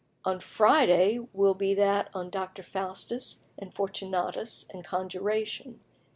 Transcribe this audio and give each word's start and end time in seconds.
"On 0.25 0.39
Friday 0.39 1.19
will 1.31 1.53
be 1.53 1.75
that 1.75 2.09
on 2.15 2.31
Dr. 2.31 2.63
Faustus 2.63 3.39
and 3.59 3.71
Fortunatus 3.71 4.65
and 4.71 4.83
conjuration. 4.83 5.79